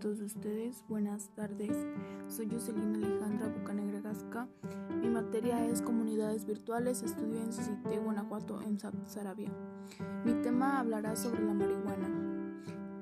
todos 0.00 0.20
ustedes. 0.20 0.84
Buenas 0.88 1.30
tardes. 1.34 1.76
Soy 2.28 2.48
Jocelyn 2.48 2.94
Alejandra 2.94 3.48
Bucanegra 3.48 4.00
Gasca. 4.00 4.46
Mi 5.00 5.08
materia 5.08 5.66
es 5.66 5.82
Comunidades 5.82 6.46
Virtuales. 6.46 7.02
Estudio 7.02 7.40
en 7.40 7.48
CCT 7.48 8.04
Guanajuato, 8.04 8.60
en 8.62 8.78
Sarabia. 9.06 9.50
Mi 10.24 10.34
tema 10.42 10.78
hablará 10.78 11.16
sobre 11.16 11.42
la 11.42 11.54
marihuana. 11.54 12.08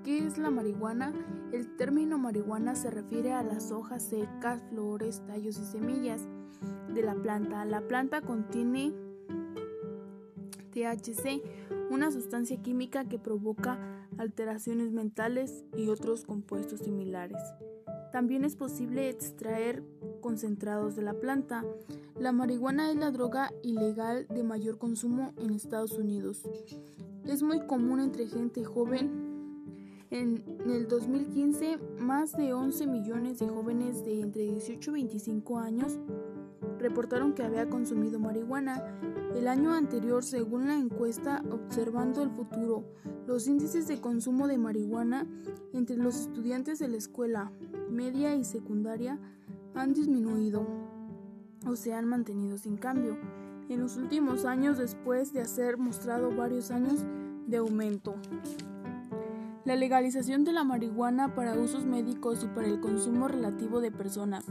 ¿Qué 0.04 0.26
es 0.26 0.38
la 0.38 0.50
marihuana? 0.50 1.12
El 1.52 1.76
término 1.76 2.16
marihuana 2.16 2.74
se 2.74 2.90
refiere 2.90 3.32
a 3.32 3.42
las 3.42 3.70
hojas 3.70 4.02
secas, 4.02 4.62
flores, 4.70 5.22
tallos 5.26 5.58
y 5.58 5.64
semillas 5.66 6.22
de 6.94 7.02
la 7.02 7.14
planta. 7.14 7.64
La 7.66 7.82
planta 7.82 8.22
contiene 8.22 8.94
THC, 10.70 11.42
una 11.90 12.10
sustancia 12.10 12.62
química 12.62 13.04
que 13.04 13.18
provoca 13.18 13.93
alteraciones 14.18 14.92
mentales 14.92 15.64
y 15.76 15.88
otros 15.88 16.24
compuestos 16.24 16.80
similares. 16.80 17.38
También 18.12 18.44
es 18.44 18.54
posible 18.54 19.08
extraer 19.08 19.82
concentrados 20.20 20.94
de 20.94 21.02
la 21.02 21.14
planta. 21.14 21.64
La 22.16 22.30
marihuana 22.30 22.90
es 22.90 22.96
la 22.96 23.10
droga 23.10 23.52
ilegal 23.62 24.26
de 24.28 24.44
mayor 24.44 24.78
consumo 24.78 25.32
en 25.36 25.50
Estados 25.50 25.98
Unidos. 25.98 26.42
Es 27.24 27.42
muy 27.42 27.66
común 27.66 28.00
entre 28.00 28.28
gente 28.28 28.64
joven. 28.64 29.32
En 30.10 30.44
el 30.64 30.86
2015, 30.86 31.78
más 31.98 32.36
de 32.36 32.52
11 32.52 32.86
millones 32.86 33.40
de 33.40 33.48
jóvenes 33.48 34.04
de 34.04 34.20
entre 34.20 34.42
18 34.42 34.90
y 34.90 34.94
25 34.94 35.58
años 35.58 35.98
reportaron 36.78 37.32
que 37.32 37.42
había 37.42 37.68
consumido 37.68 38.18
marihuana 38.18 38.82
el 39.34 39.48
año 39.48 39.72
anterior, 39.72 40.22
según 40.22 40.68
la 40.68 40.76
encuesta 40.76 41.42
Observando 41.50 42.22
el 42.22 42.30
Futuro, 42.30 42.84
los 43.26 43.48
índices 43.48 43.88
de 43.88 44.00
consumo 44.00 44.46
de 44.46 44.58
marihuana 44.58 45.26
entre 45.72 45.96
los 45.96 46.16
estudiantes 46.16 46.78
de 46.78 46.88
la 46.88 46.96
escuela 46.96 47.52
media 47.90 48.34
y 48.34 48.44
secundaria 48.44 49.18
han 49.74 49.92
disminuido 49.92 50.66
o 51.66 51.76
se 51.76 51.94
han 51.94 52.06
mantenido 52.06 52.58
sin 52.58 52.76
cambio 52.76 53.16
en 53.68 53.80
los 53.80 53.96
últimos 53.96 54.44
años 54.44 54.78
después 54.78 55.32
de 55.32 55.42
haber 55.42 55.78
mostrado 55.78 56.34
varios 56.34 56.70
años 56.70 57.04
de 57.46 57.56
aumento. 57.56 58.14
La 59.64 59.76
legalización 59.76 60.44
de 60.44 60.52
la 60.52 60.62
marihuana 60.62 61.34
para 61.34 61.54
usos 61.54 61.86
médicos 61.86 62.44
y 62.44 62.48
para 62.48 62.66
el 62.66 62.80
consumo 62.80 63.28
relativo 63.28 63.80
de 63.80 63.90
personas 63.90 64.44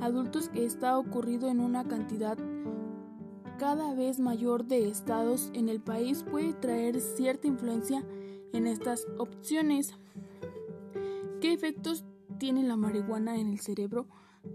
adultos 0.00 0.48
que 0.50 0.64
está 0.64 0.98
ocurrido 0.98 1.48
en 1.48 1.60
una 1.60 1.88
cantidad 1.88 2.36
cada 3.58 3.94
vez 3.94 4.18
mayor 4.18 4.64
de 4.64 4.88
estados 4.88 5.50
en 5.52 5.68
el 5.68 5.80
país 5.80 6.22
puede 6.22 6.54
traer 6.54 6.98
cierta 7.00 7.46
influencia 7.46 8.02
en 8.54 8.66
estas 8.66 9.06
opciones. 9.18 9.94
¿Qué 11.42 11.52
efectos 11.52 12.06
tiene 12.38 12.62
la 12.62 12.76
marihuana 12.76 13.38
en 13.38 13.48
el 13.48 13.60
cerebro? 13.60 14.06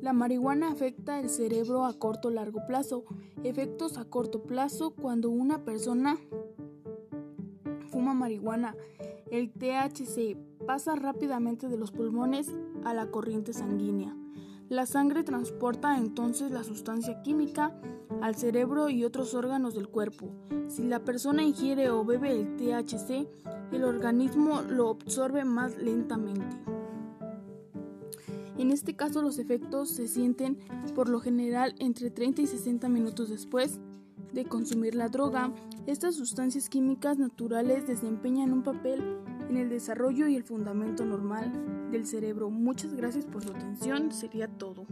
La 0.01 0.13
marihuana 0.13 0.71
afecta 0.71 1.19
el 1.19 1.29
cerebro 1.29 1.85
a 1.85 1.93
corto 1.93 2.31
largo 2.31 2.65
plazo. 2.65 3.05
Efectos 3.43 3.97
a 3.97 4.05
corto 4.05 4.41
plazo 4.41 4.91
cuando 4.91 5.29
una 5.29 5.63
persona 5.63 6.17
fuma 7.91 8.15
marihuana. 8.15 8.75
El 9.35 9.51
THC 9.51 10.37
pasa 10.65 10.95
rápidamente 10.95 11.67
de 11.67 11.77
los 11.77 11.91
pulmones 11.91 12.47
a 12.85 12.93
la 12.93 13.11
corriente 13.11 13.51
sanguínea. 13.51 14.15
La 14.69 14.85
sangre 14.85 15.25
transporta 15.25 15.97
entonces 15.97 16.51
la 16.51 16.63
sustancia 16.63 17.21
química 17.21 17.77
al 18.21 18.35
cerebro 18.35 18.87
y 18.87 19.03
otros 19.03 19.33
órganos 19.33 19.75
del 19.75 19.89
cuerpo. 19.89 20.29
Si 20.69 20.85
la 20.85 21.03
persona 21.03 21.43
ingiere 21.43 21.89
o 21.89 22.05
bebe 22.05 22.31
el 22.31 22.55
THC, 22.55 23.27
el 23.73 23.83
organismo 23.83 24.61
lo 24.61 24.91
absorbe 24.91 25.43
más 25.43 25.75
lentamente. 25.75 26.55
En 28.57 28.71
este 28.71 28.95
caso 28.95 29.21
los 29.21 29.37
efectos 29.37 29.89
se 29.89 30.07
sienten 30.07 30.59
por 30.95 31.09
lo 31.09 31.19
general 31.19 31.75
entre 31.79 32.09
30 32.09 32.43
y 32.43 32.47
60 32.47 32.87
minutos 32.87 33.27
después 33.27 33.81
de 34.35 34.45
consumir 34.45 34.93
la 34.93 35.09
droga. 35.09 35.51
Estas 35.87 36.15
sustancias 36.15 36.69
químicas 36.69 37.17
naturales 37.17 37.87
desempeñan 37.87 38.51
un 38.51 38.63
papel 38.63 39.01
en 39.49 39.57
el 39.57 39.69
desarrollo 39.69 40.27
y 40.27 40.35
el 40.35 40.43
fundamento 40.43 41.05
normal 41.05 41.89
del 41.91 42.05
cerebro. 42.05 42.49
Muchas 42.49 42.93
gracias 42.93 43.25
por 43.25 43.43
su 43.43 43.51
atención, 43.51 44.11
sería 44.11 44.47
todo. 44.47 44.85